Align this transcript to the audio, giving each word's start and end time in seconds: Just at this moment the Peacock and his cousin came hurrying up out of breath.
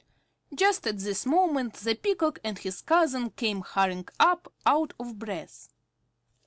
Just 0.55 0.87
at 0.87 0.97
this 0.97 1.27
moment 1.27 1.75
the 1.75 1.93
Peacock 1.93 2.39
and 2.43 2.57
his 2.57 2.81
cousin 2.81 3.29
came 3.29 3.61
hurrying 3.61 4.07
up 4.19 4.51
out 4.65 4.93
of 4.99 5.19
breath. 5.19 5.69